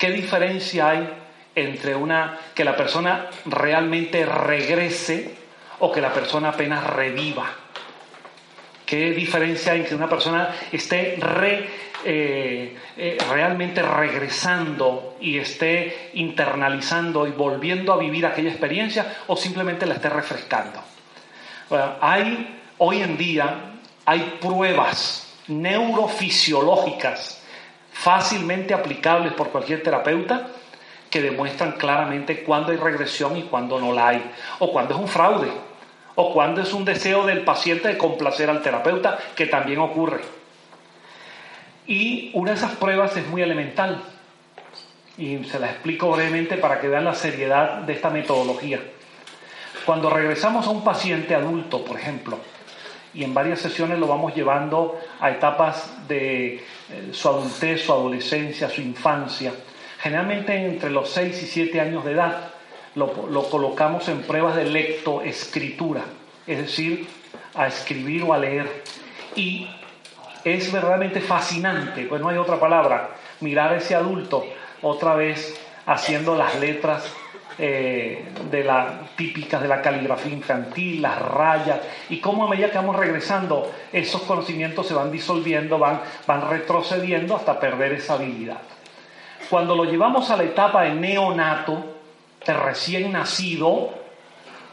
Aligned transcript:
¿Qué 0.00 0.10
diferencia 0.12 0.88
hay 0.88 1.08
entre 1.54 1.94
una 1.94 2.38
que 2.54 2.64
la 2.64 2.74
persona 2.74 3.26
realmente 3.44 4.24
regrese 4.24 5.34
o 5.80 5.92
que 5.92 6.00
la 6.00 6.10
persona 6.10 6.48
apenas 6.48 6.82
reviva? 6.86 7.44
¿Qué 8.86 9.10
diferencia 9.10 9.72
hay 9.72 9.80
entre 9.80 9.96
una 9.96 10.08
persona 10.08 10.56
esté 10.72 11.18
eh, 12.02 12.78
eh, 12.96 13.18
realmente 13.30 13.82
regresando 13.82 15.18
y 15.20 15.36
esté 15.36 16.12
internalizando 16.14 17.26
y 17.26 17.32
volviendo 17.32 17.92
a 17.92 17.98
vivir 17.98 18.24
aquella 18.24 18.48
experiencia 18.48 19.18
o 19.26 19.36
simplemente 19.36 19.84
la 19.84 19.96
esté 19.96 20.08
refrescando? 20.08 20.82
hay 22.00 22.58
hoy 22.78 23.02
en 23.02 23.18
día 23.18 23.74
hay 24.06 24.38
pruebas 24.40 25.36
neurofisiológicas 25.46 27.39
fácilmente 28.00 28.72
aplicables 28.72 29.34
por 29.34 29.50
cualquier 29.50 29.82
terapeuta 29.82 30.48
que 31.10 31.20
demuestran 31.20 31.72
claramente 31.72 32.42
cuándo 32.44 32.72
hay 32.72 32.78
regresión 32.78 33.36
y 33.36 33.42
cuándo 33.42 33.78
no 33.78 33.92
la 33.92 34.08
hay, 34.08 34.30
o 34.58 34.72
cuándo 34.72 34.94
es 34.94 35.00
un 35.00 35.08
fraude, 35.08 35.50
o 36.14 36.32
cuándo 36.32 36.62
es 36.62 36.72
un 36.72 36.86
deseo 36.86 37.26
del 37.26 37.42
paciente 37.42 37.88
de 37.88 37.98
complacer 37.98 38.48
al 38.48 38.62
terapeuta, 38.62 39.18
que 39.34 39.46
también 39.46 39.80
ocurre. 39.80 40.20
Y 41.86 42.30
una 42.32 42.52
de 42.52 42.56
esas 42.56 42.72
pruebas 42.76 43.14
es 43.16 43.26
muy 43.26 43.42
elemental, 43.42 44.02
y 45.18 45.44
se 45.44 45.58
la 45.58 45.66
explico 45.66 46.10
brevemente 46.10 46.56
para 46.56 46.80
que 46.80 46.88
vean 46.88 47.04
la 47.04 47.14
seriedad 47.14 47.82
de 47.82 47.92
esta 47.92 48.08
metodología. 48.08 48.80
Cuando 49.84 50.08
regresamos 50.08 50.66
a 50.66 50.70
un 50.70 50.84
paciente 50.84 51.34
adulto, 51.34 51.84
por 51.84 51.98
ejemplo, 51.98 52.38
y 53.14 53.24
en 53.24 53.34
varias 53.34 53.60
sesiones 53.60 53.98
lo 53.98 54.06
vamos 54.06 54.34
llevando 54.34 54.98
a 55.20 55.30
etapas 55.30 56.06
de 56.08 56.54
eh, 56.54 56.62
su 57.12 57.28
adultez, 57.28 57.84
su 57.84 57.92
adolescencia, 57.92 58.68
su 58.68 58.80
infancia. 58.80 59.52
Generalmente 60.00 60.54
entre 60.54 60.90
los 60.90 61.10
6 61.10 61.42
y 61.42 61.46
7 61.46 61.80
años 61.80 62.04
de 62.04 62.12
edad 62.12 62.50
lo, 62.94 63.26
lo 63.30 63.48
colocamos 63.50 64.08
en 64.08 64.22
pruebas 64.22 64.56
de 64.56 64.64
lectoescritura, 64.64 66.02
es 66.46 66.58
decir, 66.58 67.06
a 67.54 67.66
escribir 67.66 68.22
o 68.22 68.32
a 68.32 68.38
leer. 68.38 68.82
Y 69.34 69.68
es 70.44 70.72
verdaderamente 70.72 71.20
fascinante, 71.20 72.06
pues 72.06 72.20
no 72.20 72.28
hay 72.28 72.38
otra 72.38 72.58
palabra, 72.58 73.10
mirar 73.40 73.72
a 73.72 73.76
ese 73.76 73.94
adulto 73.94 74.44
otra 74.82 75.14
vez 75.14 75.60
haciendo 75.86 76.36
las 76.36 76.58
letras 76.58 77.12
eh, 77.62 78.24
de 78.50 78.64
la 78.64 79.00
típicas 79.14 79.60
de 79.60 79.68
la 79.68 79.82
caligrafía 79.82 80.32
infantil, 80.32 81.02
las 81.02 81.20
rayas, 81.20 81.78
y 82.08 82.18
cómo 82.18 82.44
a 82.44 82.48
medida 82.48 82.70
que 82.70 82.78
vamos 82.78 82.96
regresando, 82.96 83.70
esos 83.92 84.22
conocimientos 84.22 84.86
se 84.86 84.94
van 84.94 85.12
disolviendo, 85.12 85.78
van, 85.78 86.00
van 86.26 86.48
retrocediendo 86.48 87.36
hasta 87.36 87.60
perder 87.60 87.92
esa 87.92 88.14
habilidad. 88.14 88.62
Cuando 89.50 89.76
lo 89.76 89.84
llevamos 89.84 90.30
a 90.30 90.38
la 90.38 90.44
etapa 90.44 90.84
de 90.84 90.94
neonato, 90.94 91.84
de 92.46 92.54
recién 92.54 93.12
nacido, 93.12 93.90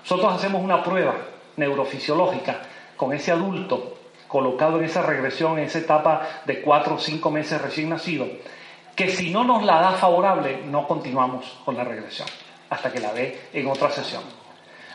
nosotros 0.04 0.34
hacemos 0.34 0.64
una 0.64 0.82
prueba 0.82 1.16
neurofisiológica 1.58 2.62
con 2.96 3.12
ese 3.12 3.34
adulto 3.34 3.98
colocado 4.30 4.78
en 4.80 4.86
esa 4.86 5.02
regresión, 5.02 5.58
en 5.58 5.66
esa 5.66 5.80
etapa 5.80 6.22
de 6.46 6.62
cuatro 6.62 6.96
o 6.96 7.00
cinco 7.00 7.32
meses 7.32 7.62
recién 7.62 7.90
nacido, 7.90 8.28
que 8.96 9.10
si 9.10 9.30
no 9.30 9.44
nos 9.44 9.64
la 9.64 9.82
da 9.82 9.92
favorable, 9.92 10.62
no 10.68 10.88
continuamos 10.88 11.60
con 11.66 11.76
la 11.76 11.84
regresión 11.84 12.30
hasta 12.70 12.92
que 12.92 13.00
la 13.00 13.12
ve 13.12 13.50
en 13.54 13.68
otra 13.68 13.90
sesión. 13.92 14.24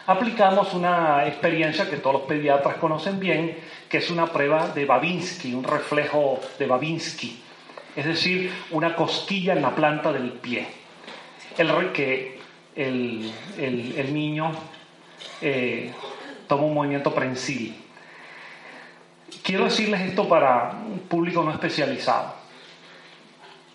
Aplicamos 0.07 0.75
una 0.75 1.27
experiencia 1.27 1.89
que 1.89 1.97
todos 1.97 2.15
los 2.15 2.23
pediatras 2.23 2.77
conocen 2.77 3.21
bien, 3.21 3.57
que 3.89 3.99
es 3.99 4.11
una 4.11 4.27
prueba 4.27 4.69
de 4.69 4.85
Babinski, 4.85 5.55
un 5.55 5.63
reflejo 5.63 6.41
de 6.59 6.67
Babinski, 6.67 7.41
es 7.95 8.05
decir, 8.05 8.53
una 8.71 8.97
cosquilla 8.97 9.53
en 9.53 9.63
la 9.63 9.75
planta 9.75 10.13
del 10.13 10.33
pie. 10.33 10.67
El 11.57 11.93
que 11.93 12.41
el, 12.75 13.33
el, 13.59 14.15
niño 14.15 14.51
eh, 15.41 15.93
toma 16.49 16.65
un 16.65 16.75
movimiento 16.75 17.15
prensil. 17.15 17.77
Quiero 19.43 19.65
decirles 19.65 20.01
esto 20.01 20.29
para 20.29 20.73
un 20.87 21.01
público 21.01 21.43
no 21.43 21.53
especializado. 21.53 22.42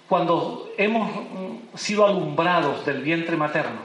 Cuando 0.08 0.72
hemos 0.78 1.12
sido 1.76 2.06
alumbrados 2.06 2.86
del 2.86 3.02
vientre 3.02 3.36
materno 3.36 3.82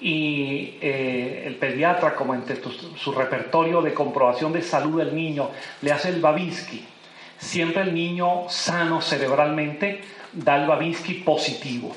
y 0.00 0.78
eh, 0.80 1.44
el 1.46 1.56
pediatra, 1.56 2.14
como 2.14 2.34
entre 2.34 2.58
su 2.96 3.12
repertorio 3.12 3.82
de 3.82 3.92
comprobación 3.92 4.52
de 4.52 4.62
salud 4.62 4.98
del 4.98 5.14
niño, 5.14 5.50
le 5.82 5.92
hace 5.92 6.08
el 6.08 6.22
Babinski, 6.22 6.86
siempre 7.36 7.82
el 7.82 7.94
niño 7.94 8.48
sano 8.48 9.02
cerebralmente 9.02 10.00
da 10.32 10.56
el 10.56 10.66
Babinski 10.66 11.14
positivo, 11.14 11.94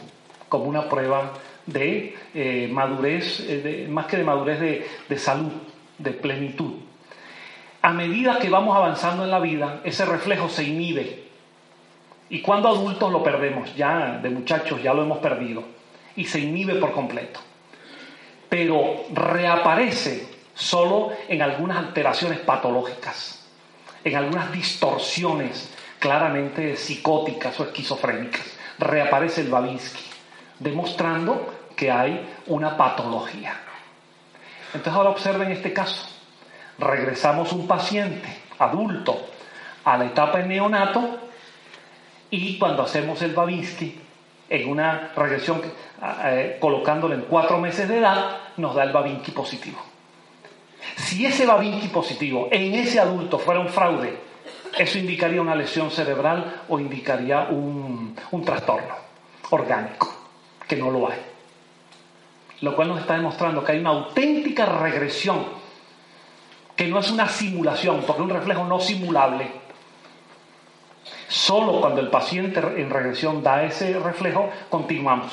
como 0.50 0.66
una 0.66 0.90
prueba 0.90 1.32
de 1.66 2.14
eh, 2.34 2.70
madurez, 2.70 3.40
eh, 3.48 3.88
más 3.90 4.08
que 4.08 4.18
de 4.18 4.24
madurez 4.26 4.60
de 5.08 5.18
salud, 5.18 5.52
de 5.98 6.12
plenitud. 6.12 6.74
A 7.82 7.94
medida 7.94 8.40
que 8.40 8.50
vamos 8.50 8.76
avanzando 8.76 9.24
en 9.24 9.32
la 9.32 9.40
vida, 9.40 9.80
ese 9.86 10.04
reflejo 10.04 10.50
se 10.50 10.66
inhibe 10.66 11.27
y 12.30 12.42
cuando 12.42 12.68
adultos 12.70 13.12
lo 13.12 13.24
perdemos, 13.24 13.74
ya 13.76 14.20
de 14.22 14.30
muchachos 14.30 14.82
ya 14.82 14.94
lo 14.94 15.04
hemos 15.04 15.20
perdido 15.20 15.64
y 16.16 16.26
se 16.26 16.40
inhibe 16.40 16.76
por 16.76 16.92
completo. 16.92 17.40
Pero 18.50 19.06
reaparece 19.14 20.28
solo 20.54 21.12
en 21.28 21.42
algunas 21.42 21.78
alteraciones 21.78 22.40
patológicas, 22.40 23.48
en 24.04 24.16
algunas 24.16 24.52
distorsiones 24.52 25.74
claramente 26.00 26.76
psicóticas 26.76 27.60
o 27.60 27.64
esquizofrénicas. 27.64 28.58
Reaparece 28.80 29.42
el 29.42 29.50
Babinski, 29.50 30.04
demostrando 30.60 31.54
que 31.76 31.92
hay 31.92 32.28
una 32.48 32.76
patología. 32.76 33.56
Entonces 34.74 34.94
ahora 34.94 35.10
observen 35.10 35.52
este 35.52 35.74
caso. 35.74 36.08
Regresamos 36.78 37.54
un 37.54 37.68
paciente 37.68 38.28
adulto 38.60 39.18
a 39.84 39.98
la 39.98 40.06
etapa 40.06 40.40
de 40.40 40.48
neonato 40.48 41.27
y 42.30 42.58
cuando 42.58 42.84
hacemos 42.84 43.22
el 43.22 43.34
Babinski, 43.34 44.00
en 44.50 44.70
una 44.70 45.12
regresión 45.16 45.62
eh, 46.26 46.58
colocándolo 46.60 47.14
en 47.14 47.22
cuatro 47.22 47.60
meses 47.60 47.88
de 47.88 47.98
edad, 47.98 48.38
nos 48.58 48.76
da 48.76 48.84
el 48.84 48.92
Babinski 48.92 49.32
positivo. 49.32 49.78
Si 50.96 51.26
ese 51.26 51.46
Babinski 51.46 51.90
positivo 51.90 52.48
en 52.52 52.74
ese 52.74 53.00
adulto 53.00 53.40
fuera 53.40 53.60
un 53.60 53.70
fraude, 53.70 54.18
eso 54.78 54.98
indicaría 54.98 55.42
una 55.42 55.56
lesión 55.56 55.92
cerebral 55.92 56.64
o 56.70 56.80
indicaría 56.80 57.48
un, 57.50 58.16
un 58.32 58.46
trastorno 58.46 58.96
orgánico, 59.50 60.14
que 60.68 60.76
no 60.76 60.92
lo 60.92 61.10
hay. 61.10 61.20
Lo 62.62 62.76
cual 62.76 62.90
nos 62.90 63.00
está 63.00 63.16
demostrando 63.16 63.64
que 63.64 63.74
hay 63.74 63.80
una 63.80 63.92
auténtica 63.92 64.66
regresión, 64.66 65.46
que 66.76 66.88
no 66.88 67.00
es 67.00 67.10
una 67.12 67.28
simulación, 67.28 68.04
porque 68.06 68.22
es 68.22 68.28
un 68.28 68.34
reflejo 68.34 68.66
no 68.66 68.80
simulable 68.80 69.67
Solo 71.38 71.80
cuando 71.82 72.02
el 72.02 72.08
paciente 72.08 72.60
en 72.60 72.90
regresión 72.90 73.44
da 73.44 73.64
ese 73.64 74.00
reflejo, 74.00 74.50
continuamos 74.70 75.32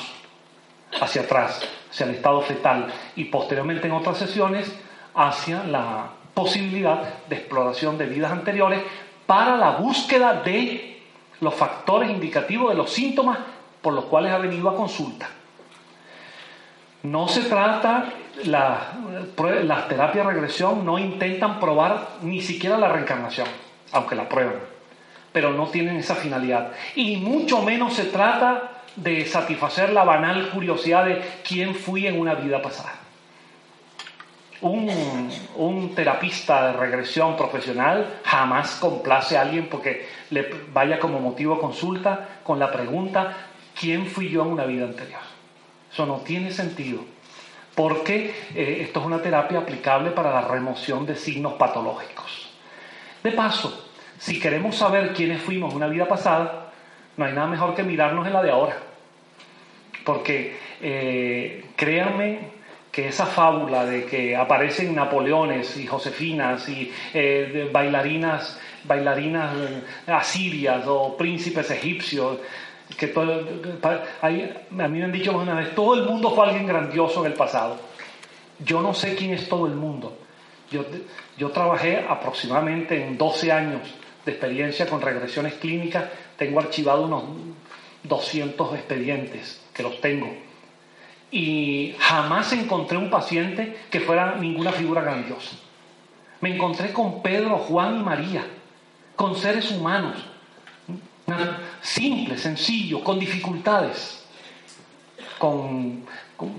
hacia 1.01 1.23
atrás, 1.23 1.67
hacia 1.89 2.05
el 2.05 2.11
estado 2.13 2.41
fetal 2.41 2.93
y 3.15 3.23
posteriormente 3.25 3.87
en 3.87 3.93
otras 3.93 4.19
sesiones 4.19 4.71
hacia 5.15 5.63
la 5.63 6.09
posibilidad 6.35 7.25
de 7.27 7.35
exploración 7.37 7.97
de 7.97 8.05
vidas 8.05 8.31
anteriores 8.31 8.83
para 9.25 9.57
la 9.57 9.77
búsqueda 9.77 10.43
de 10.43 11.01
los 11.41 11.55
factores 11.55 12.11
indicativos 12.11 12.69
de 12.69 12.75
los 12.75 12.91
síntomas 12.91 13.39
por 13.81 13.93
los 13.93 14.05
cuales 14.05 14.31
ha 14.31 14.37
venido 14.37 14.69
a 14.69 14.75
consulta. 14.75 15.27
No 17.01 17.27
se 17.27 17.45
trata, 17.45 18.11
las 18.43 19.87
terapias 19.87 20.27
de 20.27 20.33
regresión 20.33 20.85
no 20.85 20.99
intentan 20.99 21.59
probar 21.59 22.09
ni 22.21 22.41
siquiera 22.41 22.77
la 22.77 22.89
reencarnación, 22.89 23.47
aunque 23.91 24.13
la 24.13 24.29
prueban 24.29 24.74
pero 25.35 25.51
no 25.51 25.67
tienen 25.67 25.97
esa 25.97 26.15
finalidad. 26.15 26.71
Y 26.95 27.17
mucho 27.17 27.61
menos 27.61 27.93
se 27.93 28.05
trata 28.05 28.83
de 28.95 29.25
satisfacer 29.25 29.91
la 29.91 30.05
banal 30.05 30.49
curiosidad 30.49 31.03
de 31.03 31.21
quién 31.45 31.75
fui 31.75 32.07
en 32.07 32.17
una 32.17 32.35
vida 32.35 32.61
pasada. 32.61 32.93
Un, 34.61 35.91
terapista 35.93 36.67
de 36.67 36.77
regresión 36.77 37.35
profesional 37.35 38.21
jamás 38.23 38.75
complace 38.75 39.37
a 39.37 39.41
alguien 39.41 39.67
porque 39.67 40.07
le 40.29 40.49
vaya 40.71 40.99
como 40.99 41.19
motivo 41.19 41.59
consulta 41.59 42.39
con 42.41 42.57
la 42.57 42.71
pregunta, 42.71 43.35
¿quién 43.77 44.05
fui 44.05 44.29
yo 44.29 44.41
en 44.43 44.53
una 44.53 44.63
vida 44.63 44.85
anterior? 44.85 45.19
Eso 45.91 46.05
no 46.05 46.19
tiene 46.19 46.51
sentido, 46.51 47.01
porque 47.75 48.33
eh, 48.55 48.77
esto 48.79 49.01
es 49.01 49.05
una 49.05 49.21
terapia 49.21 49.59
aplicable 49.59 50.11
para 50.11 50.31
la 50.31 50.47
remoción 50.47 51.05
de 51.05 51.17
signos 51.17 51.55
patológicos. 51.55 52.51
De 53.21 53.33
paso, 53.33 53.84
si 54.17 54.39
queremos 54.39 54.75
saber 54.75 55.13
quiénes 55.13 55.41
fuimos 55.41 55.71
en 55.71 55.77
una 55.77 55.87
vida 55.87 56.07
pasada, 56.07 56.71
no 57.17 57.25
hay 57.25 57.33
nada 57.33 57.47
mejor 57.47 57.75
que 57.75 57.83
mirarnos 57.83 58.25
en 58.27 58.33
la 58.33 58.43
de 58.43 58.51
ahora. 58.51 58.77
Porque 60.03 60.57
eh, 60.81 61.65
créanme 61.75 62.55
que 62.91 63.09
esa 63.09 63.25
fábula 63.25 63.85
de 63.85 64.05
que 64.05 64.35
aparecen 64.35 64.95
Napoleones 64.95 65.75
y 65.77 65.85
Josefinas 65.85 66.69
y 66.69 66.91
eh, 67.13 67.69
bailarinas, 67.71 68.59
bailarinas 68.85 69.53
asirias 70.07 70.85
o 70.87 71.17
príncipes 71.17 71.71
egipcios, 71.71 72.39
que 72.97 73.07
todo, 73.07 73.45
a 74.21 74.29
mí 74.29 74.49
me 74.69 75.03
han 75.03 75.11
dicho 75.11 75.35
una 75.35 75.55
vez, 75.55 75.73
todo 75.73 75.95
el 75.95 76.03
mundo 76.05 76.31
fue 76.31 76.45
alguien 76.45 76.67
grandioso 76.67 77.25
en 77.25 77.31
el 77.31 77.37
pasado. 77.37 77.77
Yo 78.59 78.81
no 78.81 78.93
sé 78.93 79.15
quién 79.15 79.33
es 79.33 79.49
todo 79.49 79.65
el 79.65 79.73
mundo. 79.73 80.17
Yo, 80.71 80.85
yo 81.37 81.49
trabajé 81.51 82.05
aproximadamente 82.07 83.03
en 83.03 83.17
12 83.17 83.51
años 83.51 83.81
de 84.25 84.31
experiencia 84.31 84.87
con 84.87 85.01
regresiones 85.01 85.53
clínicas. 85.53 86.05
Tengo 86.37 86.59
archivado 86.59 87.05
unos 87.05 87.23
200 88.03 88.73
expedientes 88.75 89.61
que 89.73 89.83
los 89.83 90.01
tengo. 90.01 90.27
Y 91.31 91.95
jamás 91.99 92.53
encontré 92.53 92.97
un 92.97 93.09
paciente 93.09 93.77
que 93.89 93.99
fuera 93.99 94.35
ninguna 94.35 94.71
figura 94.71 95.01
grandiosa. 95.01 95.55
Me 96.41 96.53
encontré 96.53 96.91
con 96.91 97.21
Pedro, 97.21 97.57
Juan 97.57 97.99
y 97.99 98.03
María, 98.03 98.45
con 99.15 99.35
seres 99.35 99.71
humanos, 99.71 100.17
simples, 101.81 102.41
sencillos, 102.41 103.01
con 103.01 103.19
dificultades, 103.19 104.25
con, 105.37 106.05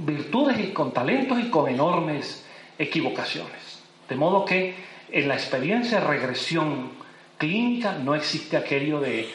virtudes 0.04 0.58
y 0.58 0.72
con 0.72 0.92
talentos 0.92 1.38
y 1.38 1.50
con 1.50 1.68
enormes 1.68 2.44
equivocaciones. 2.78 3.82
De 4.08 4.16
modo 4.16 4.44
que 4.44 4.74
en 5.10 5.28
la 5.28 5.34
experiencia 5.34 6.00
de 6.00 6.06
regresión 6.06 6.90
clínica 7.38 7.92
no 7.92 8.14
existe 8.14 8.56
aquello 8.56 9.00
de 9.00 9.20
eh, 9.20 9.30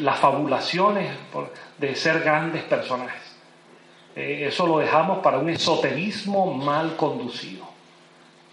las 0.00 0.18
fabulaciones 0.18 1.10
de 1.78 1.94
ser 1.94 2.20
grandes 2.20 2.62
personajes. 2.64 3.22
Eh, 4.16 4.46
eso 4.48 4.66
lo 4.66 4.78
dejamos 4.78 5.18
para 5.18 5.38
un 5.38 5.48
esoterismo 5.48 6.52
mal 6.52 6.96
conducido. 6.96 7.68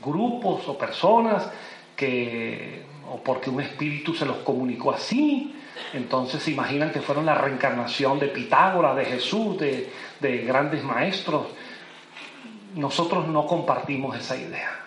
Grupos 0.03 0.67
o 0.67 0.77
personas 0.77 1.49
que, 1.95 2.83
o 3.11 3.17
porque 3.17 3.49
un 3.49 3.61
espíritu 3.61 4.13
se 4.13 4.25
los 4.25 4.37
comunicó 4.37 4.91
así, 4.91 5.55
entonces 5.93 6.43
se 6.43 6.51
imaginan 6.51 6.91
que 6.91 7.01
fueron 7.01 7.25
la 7.25 7.35
reencarnación 7.35 8.19
de 8.19 8.27
Pitágoras, 8.27 8.95
de 8.95 9.05
Jesús, 9.05 9.57
de, 9.57 9.89
grandes 10.45 10.83
maestros. 10.83 11.47
Nosotros 12.75 13.27
no 13.27 13.45
compartimos 13.45 14.17
esa 14.17 14.37
idea. 14.37 14.84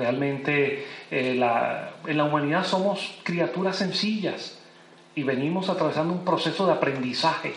Realmente 0.00 0.86
eh, 1.10 1.38
en 2.06 2.16
la 2.16 2.24
humanidad 2.24 2.64
somos 2.64 3.18
criaturas 3.22 3.76
sencillas 3.76 4.58
y 5.14 5.24
venimos 5.24 5.68
atravesando 5.68 6.14
un 6.14 6.24
proceso 6.24 6.66
de 6.66 6.72
aprendizaje. 6.72 7.52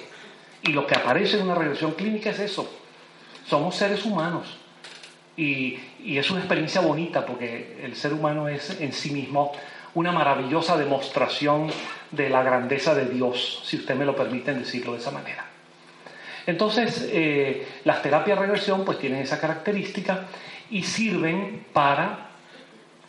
Y 0.62 0.74
lo 0.74 0.86
que 0.86 0.95
aparece 0.95 1.38
en 1.38 1.44
una 1.44 1.56
regresión 1.56 1.94
clínica 1.94 2.31
es 2.31 2.40
eso. 2.40 2.69
Somos 3.48 3.75
seres 3.75 4.04
humanos. 4.04 4.57
Y, 5.38 5.80
y 6.04 6.18
es 6.18 6.30
una 6.31 6.42
experiencia 6.42 6.81
bonita 6.81 7.25
porque 7.25 7.80
el 7.81 7.95
ser 7.95 8.12
humano 8.12 8.50
es 8.50 8.81
en 8.81 8.92
sí 8.92 9.12
mismo 9.12 9.54
una 9.94 10.12
maravillosa 10.12 10.75
demostración 10.75 11.69
de 12.12 12.30
la 12.30 12.44
grandeza 12.44 12.94
de 12.94 13.06
Dios, 13.06 13.62
si 13.63 13.78
usted 13.78 13.96
me 13.96 14.04
lo 14.04 14.18
permite 14.18 14.54
decirlo 14.54 14.94
de 14.94 15.00
esa 15.00 15.12
manera. 15.12 15.46
Entonces, 16.46 17.07
eh, 17.10 17.66
las 17.86 18.01
terapias 18.01 18.38
de 18.38 18.46
regresión 18.46 18.84
pues 18.84 19.00
tienen 19.00 19.22
esa 19.22 19.39
característica 19.39 20.25
y 20.69 20.84
sirven 20.84 21.66
para 21.72 22.33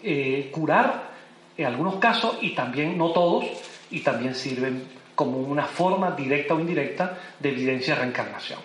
eh, 0.04 0.50
curar 0.52 1.10
en 1.56 1.66
algunos 1.66 1.96
casos 1.96 2.38
y 2.40 2.54
también, 2.54 2.98
no 2.98 3.10
todos, 3.10 3.44
y 3.90 4.00
también 4.00 4.34
sirven 4.34 4.86
como 5.14 5.38
una 5.38 5.64
forma 5.64 6.10
directa 6.10 6.54
o 6.54 6.60
indirecta 6.60 7.18
de 7.38 7.48
evidencia 7.48 7.94
de 7.94 8.00
reencarnación. 8.00 8.58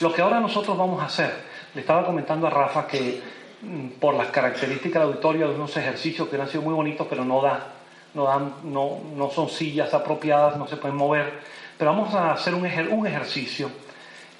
Lo 0.00 0.12
que 0.12 0.22
ahora 0.22 0.40
nosotros 0.40 0.76
vamos 0.76 1.02
a 1.02 1.06
hacer, 1.06 1.32
le 1.74 1.80
estaba 1.80 2.04
comentando 2.04 2.46
a 2.46 2.50
Rafa 2.50 2.86
que 2.86 3.20
mm, 3.62 3.98
por 4.00 4.14
las 4.14 4.28
características 4.28 5.02
del 5.02 5.10
auditorio 5.10 5.48
de 5.48 5.54
unos 5.56 5.76
ejercicios 5.76 6.28
que 6.28 6.36
han 6.36 6.48
sido 6.48 6.62
muy 6.62 6.74
bonitos, 6.74 7.06
pero 7.08 7.24
no 7.24 7.42
da 7.42 7.72
no, 8.16 8.24
dan, 8.24 8.54
no, 8.64 8.98
no 9.14 9.30
son 9.30 9.48
sillas 9.50 9.92
apropiadas, 9.92 10.56
no 10.56 10.66
se 10.66 10.78
pueden 10.78 10.96
mover, 10.96 11.34
pero 11.78 11.92
vamos 11.92 12.14
a 12.14 12.32
hacer 12.32 12.54
un, 12.54 12.64
ejercicio 12.64 13.70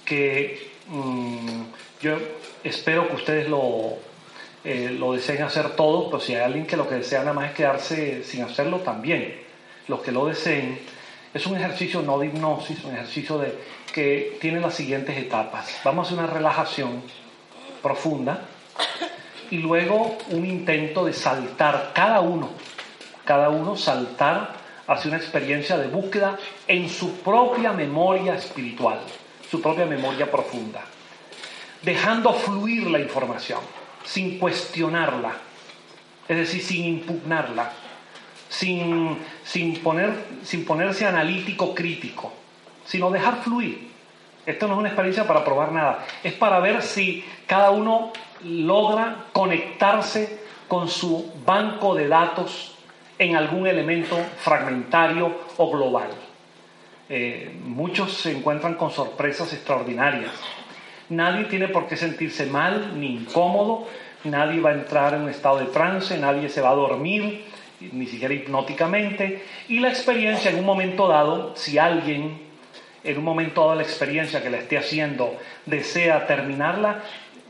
que 0.04 0.72
mm, 0.88 1.62
yo 2.00 2.16
espero 2.64 3.06
que 3.08 3.14
ustedes 3.16 3.48
lo, 3.48 3.98
eh, 4.66 4.90
lo 4.90 5.12
deseen 5.12 5.42
hacer 5.42 5.70
todo, 5.70 6.10
pero 6.10 6.20
si 6.20 6.34
hay 6.34 6.42
alguien 6.42 6.66
que 6.66 6.76
lo 6.76 6.88
que 6.88 6.96
desea 6.96 7.20
nada 7.20 7.32
más 7.32 7.50
es 7.50 7.56
quedarse 7.56 8.24
sin 8.24 8.42
hacerlo, 8.42 8.80
también. 8.80 9.40
Los 9.88 10.00
que 10.00 10.12
lo 10.12 10.26
deseen, 10.26 10.78
es 11.32 11.46
un 11.46 11.56
ejercicio 11.56 12.02
no 12.02 12.18
de 12.18 12.26
hipnosis, 12.26 12.84
un 12.84 12.94
ejercicio 12.94 13.38
de, 13.38 13.54
que 13.92 14.36
tiene 14.40 14.60
las 14.60 14.74
siguientes 14.74 15.16
etapas. 15.16 15.80
Vamos 15.84 16.06
a 16.06 16.08
hacer 16.08 16.24
una 16.24 16.32
relajación 16.32 17.02
profunda 17.82 18.40
y 19.50 19.58
luego 19.58 20.18
un 20.30 20.44
intento 20.44 21.04
de 21.04 21.12
saltar 21.12 21.92
cada 21.94 22.20
uno 22.20 22.50
cada 23.26 23.50
uno 23.50 23.76
saltar 23.76 24.54
hacia 24.86 25.08
una 25.08 25.18
experiencia 25.18 25.76
de 25.76 25.88
búsqueda 25.88 26.38
en 26.68 26.88
su 26.88 27.18
propia 27.18 27.72
memoria 27.72 28.36
espiritual, 28.36 29.00
su 29.50 29.60
propia 29.60 29.84
memoria 29.84 30.30
profunda, 30.30 30.82
dejando 31.82 32.32
fluir 32.32 32.86
la 32.86 33.00
información, 33.00 33.60
sin 34.06 34.38
cuestionarla, 34.38 35.32
es 36.28 36.36
decir, 36.36 36.62
sin 36.62 36.84
impugnarla, 36.84 37.72
sin, 38.48 39.18
sin, 39.44 39.80
poner, 39.80 40.14
sin 40.42 40.64
ponerse 40.64 41.06
analítico 41.06 41.74
crítico, 41.74 42.32
sino 42.84 43.10
dejar 43.10 43.42
fluir. 43.42 43.90
Esto 44.46 44.68
no 44.68 44.74
es 44.74 44.78
una 44.78 44.88
experiencia 44.88 45.26
para 45.26 45.44
probar 45.44 45.72
nada, 45.72 46.06
es 46.22 46.32
para 46.32 46.60
ver 46.60 46.82
si 46.82 47.24
cada 47.46 47.72
uno 47.72 48.12
logra 48.44 49.26
conectarse 49.32 50.38
con 50.68 50.88
su 50.88 51.32
banco 51.44 51.94
de 51.94 52.06
datos 52.08 52.76
en 53.18 53.34
algún 53.34 53.66
elemento 53.66 54.16
fragmentario 54.38 55.34
o 55.56 55.70
global. 55.70 56.10
Eh, 57.08 57.56
muchos 57.64 58.14
se 58.14 58.36
encuentran 58.36 58.74
con 58.74 58.90
sorpresas 58.90 59.52
extraordinarias. 59.52 60.32
Nadie 61.08 61.44
tiene 61.44 61.68
por 61.68 61.86
qué 61.86 61.96
sentirse 61.96 62.46
mal 62.46 62.98
ni 62.98 63.14
incómodo, 63.14 63.86
nadie 64.24 64.60
va 64.60 64.70
a 64.70 64.74
entrar 64.74 65.14
en 65.14 65.22
un 65.22 65.28
estado 65.28 65.58
de 65.58 65.66
trance, 65.66 66.18
nadie 66.18 66.48
se 66.48 66.60
va 66.60 66.70
a 66.70 66.74
dormir, 66.74 67.44
ni 67.92 68.06
siquiera 68.06 68.34
hipnóticamente. 68.34 69.44
Y 69.68 69.78
la 69.78 69.88
experiencia 69.88 70.50
en 70.50 70.58
un 70.58 70.64
momento 70.64 71.06
dado, 71.06 71.54
si 71.56 71.78
alguien 71.78 72.46
en 73.04 73.18
un 73.18 73.24
momento 73.24 73.60
dado 73.60 73.76
la 73.76 73.82
experiencia 73.82 74.42
que 74.42 74.50
la 74.50 74.58
esté 74.58 74.78
haciendo 74.78 75.36
desea 75.64 76.26
terminarla, 76.26 77.02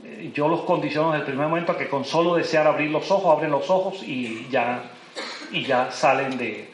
eh, 0.04 0.30
yo 0.34 0.48
los 0.48 0.60
condiciono 0.62 1.12
desde 1.12 1.20
el 1.20 1.26
primer 1.26 1.48
momento 1.48 1.72
a 1.72 1.78
que 1.78 1.88
con 1.88 2.04
solo 2.04 2.34
desear 2.34 2.66
abrir 2.66 2.90
los 2.90 3.10
ojos, 3.10 3.34
abren 3.34 3.50
los 3.50 3.70
ojos 3.70 4.02
y 4.02 4.46
ya 4.50 4.82
y 5.50 5.64
ya 5.64 5.90
salen 5.90 6.36
de, 6.38 6.68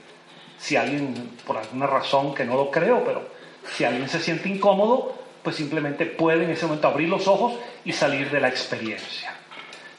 si 0.58 0.76
alguien, 0.76 1.31
por 1.46 1.58
alguna 1.58 1.87
razón 1.87 2.35
que 2.35 2.44
no 2.44 2.56
lo 2.56 2.70
creo, 2.70 3.05
pero 3.05 3.23
si 3.70 3.85
alguien 3.85 4.08
se 4.08 4.20
siente 4.20 4.49
incómodo, 4.49 5.21
pues 5.42 5.56
simplemente 5.56 6.06
puede 6.06 6.44
en 6.44 6.50
ese 6.50 6.66
momento 6.66 6.88
abrir 6.88 7.08
los 7.08 7.26
ojos 7.28 7.54
y 7.84 7.92
salir 7.92 8.30
de 8.30 8.40
la 8.40 8.49
experiencia. 8.49 9.34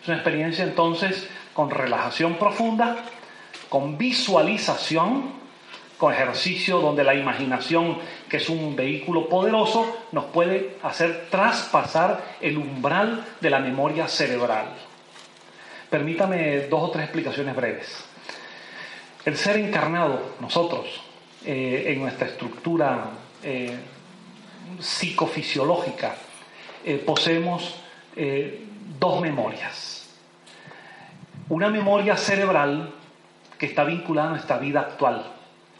Es 0.01 0.07
una 0.07 0.17
experiencia 0.17 0.63
entonces 0.63 1.27
con 1.53 1.69
relajación 1.69 2.35
profunda, 2.35 2.97
con 3.69 3.97
visualización, 3.97 5.43
con 5.97 6.13
ejercicio 6.13 6.79
donde 6.79 7.03
la 7.03 7.15
imaginación, 7.15 7.97
que 8.27 8.37
es 8.37 8.49
un 8.49 8.75
vehículo 8.75 9.29
poderoso, 9.29 10.05
nos 10.11 10.25
puede 10.25 10.77
hacer 10.83 11.27
traspasar 11.29 12.35
el 12.41 12.57
umbral 12.57 13.25
de 13.39 13.49
la 13.49 13.59
memoria 13.59 14.07
cerebral. 14.07 14.73
Permítame 15.89 16.61
dos 16.67 16.83
o 16.83 16.91
tres 16.91 17.05
explicaciones 17.05 17.55
breves. 17.55 18.03
El 19.25 19.37
ser 19.37 19.57
encarnado, 19.57 20.33
nosotros, 20.41 21.01
eh, 21.45 21.85
en 21.87 22.01
nuestra 22.01 22.27
estructura 22.27 23.11
eh, 23.41 23.77
psicofisiológica, 24.79 26.15
eh, 26.85 26.97
poseemos 26.97 27.79
dos 28.99 29.21
memorias. 29.21 30.07
Una 31.49 31.69
memoria 31.69 32.15
cerebral 32.15 32.93
que 33.57 33.65
está 33.65 33.83
vinculada 33.83 34.27
a 34.27 34.31
nuestra 34.31 34.57
vida 34.57 34.81
actual. 34.81 35.25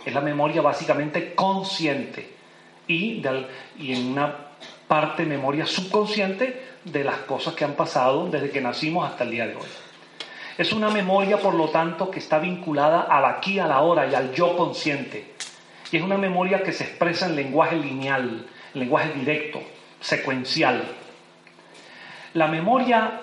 Es 0.06 0.14
la 0.14 0.22
memoria 0.22 0.62
básicamente 0.62 1.36
consciente 1.36 2.34
y, 2.88 3.22
y 3.78 3.94
en 3.94 4.08
una 4.14 4.36
parte 4.88 5.26
memoria 5.26 5.66
subconsciente 5.66 6.64
de 6.84 7.04
las 7.04 7.18
cosas 7.20 7.54
que 7.54 7.66
han 7.66 7.74
pasado 7.74 8.30
desde 8.30 8.52
que 8.52 8.62
nacimos 8.62 9.10
hasta 9.10 9.24
el 9.24 9.32
día 9.32 9.48
de 9.48 9.56
hoy. 9.56 9.68
Es 10.58 10.72
una 10.72 10.90
memoria, 10.90 11.38
por 11.38 11.56
lo 11.56 11.70
tanto, 11.70 12.12
que 12.12 12.20
está 12.20 12.40
vinculada 12.40 13.02
al 13.02 13.26
aquí, 13.26 13.60
a 13.60 13.66
la 13.66 13.82
hora 13.82 14.08
y 14.08 14.14
al 14.14 14.34
yo 14.34 14.56
consciente. 14.56 15.34
Y 15.92 15.98
es 15.98 16.04
una 16.04 16.18
memoria 16.18 16.64
que 16.64 16.72
se 16.72 16.84
expresa 16.84 17.26
en 17.26 17.36
lenguaje 17.36 17.76
lineal, 17.76 18.46
lenguaje 18.74 19.14
directo, 19.14 19.62
secuencial. 20.00 20.84
La 22.34 22.48
memoria 22.48 23.22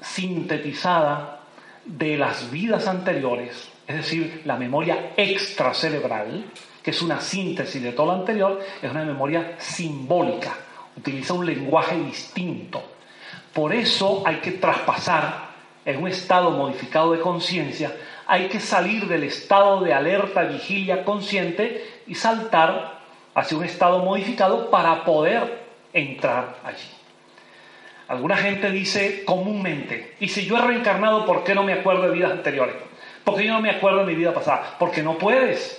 sintetizada 0.00 1.40
de 1.84 2.16
las 2.16 2.50
vidas 2.50 2.86
anteriores, 2.86 3.70
es 3.86 3.96
decir, 3.96 4.42
la 4.44 4.56
memoria 4.56 5.12
extracerebral, 5.16 6.44
que 6.82 6.90
es 6.90 7.02
una 7.02 7.20
síntesis 7.20 7.82
de 7.82 7.92
todo 7.92 8.06
lo 8.06 8.12
anterior, 8.12 8.60
es 8.80 8.90
una 8.90 9.04
memoria 9.04 9.54
simbólica, 9.58 10.56
utiliza 10.96 11.34
un 11.34 11.46
lenguaje 11.46 11.96
distinto. 11.96 12.82
Por 13.52 13.72
eso 13.72 14.22
hay 14.26 14.36
que 14.36 14.52
traspasar 14.52 15.52
en 15.84 16.02
un 16.02 16.08
estado 16.08 16.50
modificado 16.50 17.12
de 17.12 17.20
conciencia, 17.20 17.94
hay 18.26 18.48
que 18.48 18.60
salir 18.60 19.06
del 19.08 19.24
estado 19.24 19.80
de 19.80 19.92
alerta, 19.92 20.44
vigilia 20.44 21.04
consciente 21.04 22.02
y 22.06 22.14
saltar 22.14 22.91
hacia 23.34 23.56
un 23.56 23.64
estado 23.64 24.00
modificado 24.00 24.70
para 24.70 25.04
poder 25.04 25.62
entrar 25.92 26.56
allí. 26.64 26.88
Alguna 28.08 28.36
gente 28.36 28.70
dice 28.70 29.24
comúnmente, 29.24 30.16
y 30.20 30.28
si 30.28 30.44
yo 30.44 30.58
he 30.58 30.60
reencarnado, 30.60 31.24
¿por 31.24 31.44
qué 31.44 31.54
no 31.54 31.62
me 31.62 31.72
acuerdo 31.72 32.02
de 32.02 32.10
vidas 32.10 32.32
anteriores? 32.32 32.76
Porque 33.24 33.44
yo 33.46 33.52
no 33.52 33.60
me 33.60 33.70
acuerdo 33.70 34.00
de 34.00 34.06
mi 34.06 34.14
vida 34.14 34.34
pasada. 34.34 34.76
Porque 34.78 35.02
no 35.02 35.16
puedes. 35.16 35.78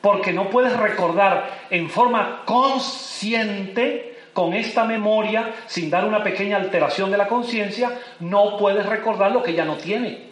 Porque 0.00 0.32
no 0.32 0.50
puedes 0.50 0.76
recordar 0.76 1.66
en 1.70 1.88
forma 1.88 2.42
consciente, 2.44 4.12
con 4.32 4.54
esta 4.54 4.84
memoria, 4.84 5.52
sin 5.66 5.90
dar 5.90 6.04
una 6.04 6.22
pequeña 6.22 6.56
alteración 6.56 7.10
de 7.10 7.18
la 7.18 7.28
conciencia, 7.28 7.98
no 8.20 8.56
puedes 8.56 8.86
recordar 8.86 9.30
lo 9.32 9.42
que 9.42 9.52
ya 9.52 9.64
no 9.64 9.76
tiene. 9.76 10.30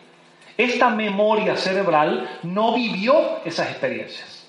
Esta 0.56 0.90
memoria 0.90 1.56
cerebral 1.56 2.38
no 2.42 2.74
vivió 2.74 3.40
esas 3.44 3.68
experiencias. 3.70 4.39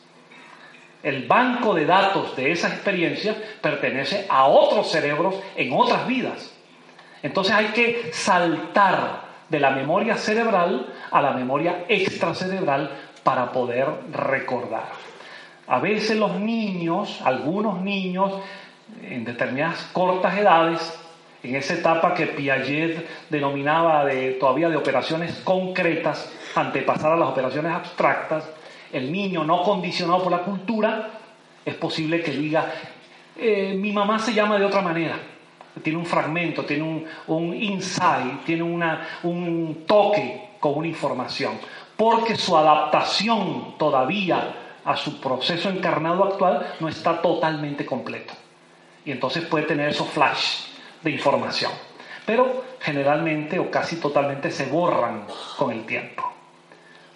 El 1.04 1.28
banco 1.28 1.74
de 1.74 1.86
datos 1.86 2.36
de 2.36 2.52
esas 2.52 2.74
experiencias 2.74 3.36
pertenece 3.62 4.26
a 4.30 4.46
otros 4.46 4.92
cerebros 4.92 5.36
en 5.56 5.74
otras 5.74 6.08
vidas. 6.08 6.54
Entonces 7.24 7.54
hay 7.54 7.68
que 7.68 8.12
saltar 8.14 9.22
de 9.50 9.60
la 9.60 9.72
memoria 9.72 10.16
cerebral 10.16 10.88
a 11.12 11.22
la 11.22 11.32
memoria 11.32 11.86
extracerebral 11.88 12.92
para 13.24 13.52
poder 13.52 13.88
recordar. 14.12 14.90
A 15.68 15.80
veces 15.80 16.18
los 16.18 16.36
niños, 16.40 17.20
algunos 17.24 17.82
niños, 17.82 18.34
en 19.04 19.24
determinadas 19.24 19.84
cortas 19.94 20.38
edades, 20.38 21.00
en 21.44 21.56
esa 21.56 21.74
etapa 21.74 22.14
que 22.14 22.28
Piaget 22.28 23.08
denominaba 23.30 24.06
de, 24.06 24.32
todavía 24.34 24.70
de 24.70 24.78
operaciones 24.78 25.34
concretas, 25.44 26.32
antepasar 26.56 27.14
a 27.14 27.18
las 27.18 27.30
operaciones 27.30 27.74
abstractas, 27.74 28.44
el 28.94 29.12
niño 29.12 29.44
no 29.44 29.64
condicionado 29.64 30.24
por 30.24 30.32
la 30.32 30.44
cultura, 30.44 31.10
es 31.64 31.76
posible 31.76 32.22
que 32.22 32.32
diga, 32.32 32.72
eh, 33.38 33.76
mi 33.78 33.92
mamá 33.92 34.20
se 34.20 34.34
llama 34.34 34.58
de 34.58 34.66
otra 34.66 34.82
manera, 34.82 35.18
tiene 35.82 36.00
un 36.00 36.06
fragmento, 36.06 36.66
tiene 36.66 36.84
un, 36.84 37.06
un 37.28 37.54
insight, 37.56 38.44
tiene 38.46 38.64
una, 38.64 39.20
un 39.24 39.84
toque 39.88 40.50
con 40.60 40.78
una 40.78 40.88
información, 40.88 41.58
porque 41.96 42.36
su 42.36 42.58
adaptación 42.58 43.78
todavía 43.78 44.56
a 44.84 44.98
su 44.98 45.22
proceso 45.22 45.70
encarnado 45.70 46.24
actual 46.24 46.76
no 46.80 46.88
está 46.88 47.22
totalmente 47.22 47.86
completo. 47.86 48.34
Y 49.06 49.12
entonces 49.12 49.46
puede 49.46 49.66
tener 49.66 49.90
esos 49.90 50.08
flash 50.10 50.66
de 51.02 51.12
información. 51.12 51.72
Pero 52.26 52.64
generalmente 52.80 53.60
o 53.60 53.70
casi 53.72 53.98
totalmente 53.98 54.52
se 54.52 54.68
borran 54.68 55.26
con 55.58 55.72
el 55.72 55.86
tiempo. 55.86 56.31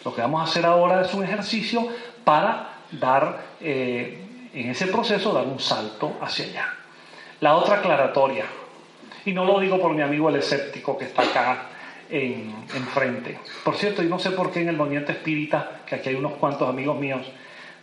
Lo 0.05 0.13
que 0.13 0.21
vamos 0.21 0.39
a 0.39 0.43
hacer 0.43 0.65
ahora 0.67 1.01
es 1.01 1.12
un 1.15 1.24
ejercicio 1.24 1.88
para 2.24 2.75
dar, 2.91 3.41
eh, 3.59 4.21
en 4.53 4.69
ese 4.69 4.85
proceso, 4.88 5.33
dar 5.33 5.45
un 5.45 5.59
salto 5.59 6.17
hacia 6.21 6.45
allá. 6.45 6.74
La 7.41 7.55
otra 7.55 7.77
aclaratoria, 7.77 8.45
y 9.25 9.33
no 9.33 9.43
lo 9.45 9.59
digo 9.59 9.81
por 9.81 9.93
mi 9.95 10.03
amigo 10.03 10.29
el 10.29 10.35
escéptico 10.35 10.95
que 10.95 11.05
está 11.05 11.24
acá 11.24 11.63
en, 12.07 12.53
enfrente. 12.75 13.39
Por 13.63 13.75
cierto, 13.75 14.03
y 14.03 14.05
no 14.05 14.19
sé 14.19 14.29
por 14.29 14.51
qué 14.51 14.62
en 14.62 14.69
el 14.69 14.77
movimiento 14.77 15.12
espírita, 15.12 15.81
que 15.88 15.95
aquí 15.95 16.09
hay 16.09 16.15
unos 16.15 16.33
cuantos 16.33 16.69
amigos 16.69 17.00
míos, 17.00 17.25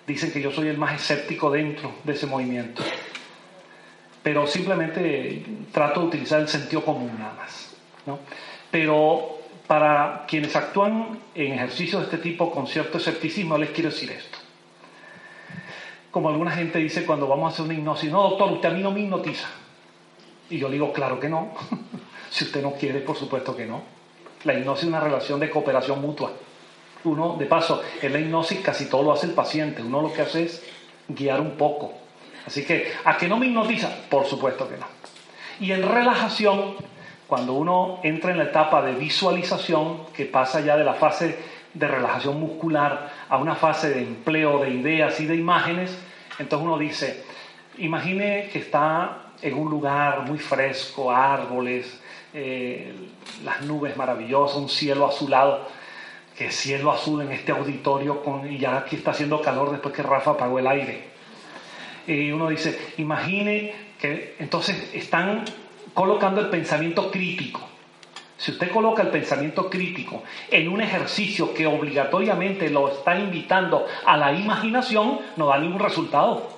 dicen 0.06 0.32
que 0.32 0.40
yo 0.40 0.52
soy 0.52 0.68
el 0.68 0.78
más 0.78 0.94
escéptico 0.94 1.50
dentro 1.50 1.92
de 2.04 2.12
ese 2.12 2.26
movimiento. 2.26 2.84
Pero 4.22 4.46
simplemente 4.46 5.44
trato 5.72 6.00
de 6.02 6.06
utilizar 6.06 6.40
el 6.40 6.48
sentido 6.48 6.84
común 6.84 7.10
nada 7.18 7.34
más. 7.34 7.74
¿no? 8.06 8.20
Pero 8.70 9.41
para 9.72 10.26
quienes 10.28 10.54
actúan 10.54 11.18
en 11.34 11.54
ejercicios 11.54 12.02
de 12.02 12.04
este 12.04 12.18
tipo 12.18 12.50
con 12.50 12.66
cierto 12.66 12.98
escepticismo, 12.98 13.56
les 13.56 13.70
quiero 13.70 13.88
decir 13.88 14.10
esto. 14.10 14.36
Como 16.10 16.28
alguna 16.28 16.50
gente 16.50 16.78
dice 16.78 17.06
cuando 17.06 17.26
vamos 17.26 17.46
a 17.46 17.54
hacer 17.54 17.64
una 17.64 17.72
hipnosis, 17.72 18.12
no, 18.12 18.22
doctor, 18.22 18.52
usted 18.52 18.68
a 18.68 18.72
mí 18.72 18.82
no 18.82 18.90
me 18.90 19.00
hipnotiza. 19.00 19.48
Y 20.50 20.58
yo 20.58 20.68
digo, 20.68 20.92
claro 20.92 21.18
que 21.18 21.30
no. 21.30 21.54
si 22.30 22.44
usted 22.44 22.60
no 22.60 22.72
quiere, 22.72 23.00
por 23.00 23.16
supuesto 23.16 23.56
que 23.56 23.64
no. 23.64 23.80
La 24.44 24.52
hipnosis 24.52 24.82
es 24.82 24.88
una 24.90 25.00
relación 25.00 25.40
de 25.40 25.48
cooperación 25.48 26.02
mutua. 26.02 26.32
Uno, 27.04 27.36
de 27.38 27.46
paso, 27.46 27.82
en 28.02 28.12
la 28.12 28.18
hipnosis 28.18 28.60
casi 28.60 28.90
todo 28.90 29.02
lo 29.04 29.12
hace 29.12 29.24
el 29.24 29.32
paciente. 29.32 29.82
Uno 29.82 30.02
lo 30.02 30.12
que 30.12 30.20
hace 30.20 30.42
es 30.42 30.62
guiar 31.08 31.40
un 31.40 31.52
poco. 31.52 31.94
Así 32.46 32.62
que, 32.66 32.92
¿a 33.06 33.16
que 33.16 33.26
no 33.26 33.38
me 33.38 33.46
hipnotiza? 33.46 33.88
Por 34.10 34.26
supuesto 34.26 34.68
que 34.68 34.76
no. 34.76 34.86
Y 35.60 35.72
en 35.72 35.88
relajación, 35.88 36.74
cuando 37.32 37.54
uno 37.54 37.98
entra 38.02 38.30
en 38.30 38.36
la 38.36 38.44
etapa 38.44 38.82
de 38.82 38.92
visualización, 38.92 40.04
que 40.12 40.26
pasa 40.26 40.60
ya 40.60 40.76
de 40.76 40.84
la 40.84 40.92
fase 40.92 41.38
de 41.72 41.88
relajación 41.88 42.38
muscular 42.38 43.10
a 43.26 43.38
una 43.38 43.54
fase 43.54 43.88
de 43.88 44.02
empleo 44.02 44.58
de 44.58 44.68
ideas 44.68 45.18
y 45.18 45.24
de 45.24 45.36
imágenes, 45.36 45.98
entonces 46.38 46.66
uno 46.66 46.76
dice, 46.76 47.24
imagine 47.78 48.50
que 48.52 48.58
está 48.58 49.32
en 49.40 49.54
un 49.54 49.70
lugar 49.70 50.26
muy 50.26 50.38
fresco, 50.38 51.10
árboles, 51.10 51.98
eh, 52.34 52.92
las 53.42 53.62
nubes 53.62 53.96
maravillosas, 53.96 54.58
un 54.58 54.68
cielo 54.68 55.06
azulado, 55.06 55.66
que 56.36 56.50
cielo 56.50 56.92
azul 56.92 57.22
en 57.22 57.32
este 57.32 57.52
auditorio 57.52 58.22
y 58.46 58.58
ya 58.58 58.76
aquí 58.76 58.96
está 58.96 59.12
haciendo 59.12 59.40
calor 59.40 59.70
después 59.70 59.94
que 59.94 60.02
Rafa 60.02 60.32
apagó 60.32 60.58
el 60.58 60.66
aire. 60.66 61.04
Y 62.06 62.30
uno 62.30 62.50
dice, 62.50 62.92
imagine 62.98 63.72
que 63.98 64.36
entonces 64.38 64.90
están 64.92 65.46
colocando 65.94 66.40
el 66.40 66.48
pensamiento 66.48 67.10
crítico. 67.10 67.60
Si 68.42 68.50
usted 68.50 68.72
coloca 68.72 69.02
el 69.02 69.08
pensamiento 69.08 69.70
crítico 69.70 70.24
en 70.50 70.68
un 70.68 70.80
ejercicio 70.80 71.54
que 71.54 71.64
obligatoriamente 71.64 72.70
lo 72.70 72.88
está 72.88 73.16
invitando 73.16 73.86
a 74.04 74.16
la 74.16 74.32
imaginación, 74.32 75.20
no 75.36 75.46
da 75.46 75.58
ningún 75.58 75.78
resultado. 75.78 76.50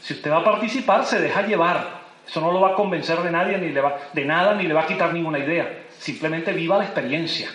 Si 0.00 0.14
usted 0.14 0.30
va 0.30 0.38
a 0.38 0.44
participar, 0.44 1.04
se 1.04 1.20
deja 1.20 1.42
llevar. 1.42 2.00
Eso 2.26 2.40
no 2.40 2.50
lo 2.50 2.60
va 2.60 2.70
a 2.70 2.74
convencer 2.74 3.20
de 3.20 3.30
nadie, 3.30 3.58
ni 3.58 3.68
le 3.68 3.80
va, 3.82 3.98
de 4.14 4.24
nada, 4.24 4.54
ni 4.54 4.62
le 4.62 4.72
va 4.72 4.82
a 4.82 4.86
quitar 4.86 5.12
ninguna 5.12 5.38
idea. 5.38 5.84
Simplemente 5.98 6.52
viva 6.52 6.78
la 6.78 6.84
experiencia. 6.84 7.50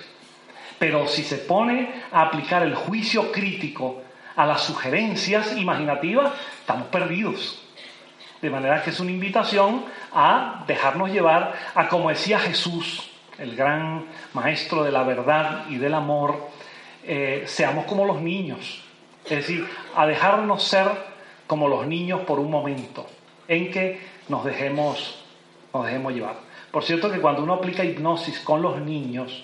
Pero 0.78 1.08
si 1.08 1.24
se 1.24 1.38
pone 1.38 2.04
a 2.12 2.22
aplicar 2.22 2.62
el 2.62 2.76
juicio 2.76 3.32
crítico 3.32 4.04
a 4.36 4.46
las 4.46 4.62
sugerencias 4.62 5.58
imaginativas, 5.58 6.32
estamos 6.60 6.90
perdidos. 6.90 7.65
De 8.46 8.52
manera 8.52 8.84
que 8.84 8.92
es 8.92 9.00
una 9.00 9.10
invitación 9.10 9.86
a 10.14 10.64
dejarnos 10.68 11.10
llevar 11.10 11.56
a, 11.74 11.88
como 11.88 12.10
decía 12.10 12.38
Jesús, 12.38 13.10
el 13.40 13.56
gran 13.56 14.06
maestro 14.34 14.84
de 14.84 14.92
la 14.92 15.02
verdad 15.02 15.66
y 15.68 15.78
del 15.78 15.96
amor, 15.96 16.48
eh, 17.06 17.46
seamos 17.48 17.86
como 17.86 18.06
los 18.06 18.22
niños. 18.22 18.84
Es 19.24 19.32
decir, 19.32 19.68
a 19.96 20.06
dejarnos 20.06 20.62
ser 20.62 20.86
como 21.48 21.68
los 21.68 21.88
niños 21.88 22.22
por 22.22 22.38
un 22.38 22.52
momento, 22.52 23.08
en 23.48 23.72
que 23.72 24.00
nos 24.30 24.46
dejemos, 24.46 25.26
nos 25.74 25.88
dejemos 25.88 26.14
llevar. 26.14 26.36
Por 26.70 26.84
cierto 26.84 27.12
que 27.12 27.20
cuando 27.20 27.42
uno 27.42 27.56
aplica 27.56 27.84
hipnosis 27.84 28.42
con 28.42 28.62
los 28.62 28.80
niños, 28.80 29.44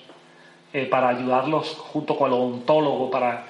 eh, 0.73 0.85
para 0.85 1.09
ayudarlos 1.09 1.69
junto 1.69 2.15
con 2.15 2.27
el 2.27 2.37
odontólogo, 2.37 3.09
para 3.09 3.47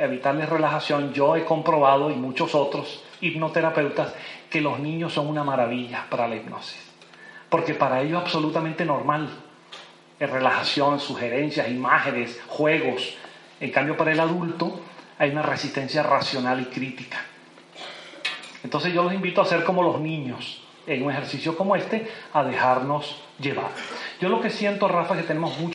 evitarles 0.00 0.48
relajación, 0.48 1.12
yo 1.12 1.36
he 1.36 1.44
comprobado, 1.44 2.10
y 2.10 2.14
muchos 2.14 2.54
otros 2.54 3.04
hipnoterapeutas, 3.20 4.14
que 4.48 4.60
los 4.60 4.80
niños 4.80 5.12
son 5.12 5.28
una 5.28 5.44
maravilla 5.44 6.06
para 6.08 6.26
la 6.26 6.36
hipnosis. 6.36 6.90
Porque 7.48 7.74
para 7.74 8.00
ellos 8.00 8.18
es 8.18 8.24
absolutamente 8.26 8.84
normal. 8.84 9.28
Es 10.18 10.30
relajación, 10.30 11.00
sugerencias, 11.00 11.68
imágenes, 11.68 12.40
juegos. 12.46 13.16
En 13.60 13.70
cambio, 13.70 13.96
para 13.96 14.12
el 14.12 14.20
adulto 14.20 14.80
hay 15.18 15.30
una 15.30 15.42
resistencia 15.42 16.02
racional 16.02 16.60
y 16.60 16.64
crítica. 16.66 17.18
Entonces 18.62 18.92
yo 18.92 19.02
los 19.02 19.12
invito 19.12 19.40
a 19.40 19.46
ser 19.46 19.64
como 19.64 19.82
los 19.82 20.00
niños 20.00 20.62
en 20.86 21.02
un 21.02 21.10
ejercicio 21.10 21.56
como 21.56 21.76
este, 21.76 22.10
a 22.32 22.42
dejarnos 22.42 23.22
llevar. 23.38 23.70
Yo 24.20 24.28
lo 24.28 24.40
que 24.40 24.50
siento, 24.50 24.88
Rafa, 24.88 25.14
es 25.14 25.22
que 25.22 25.26
tenemos 25.26 25.58
mucho 25.58 25.68